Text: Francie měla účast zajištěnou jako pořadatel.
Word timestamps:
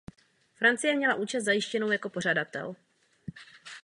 Francie 0.55 0.95
měla 0.95 1.15
účast 1.15 1.43
zajištěnou 1.43 1.91
jako 1.91 2.09
pořadatel. 2.09 2.75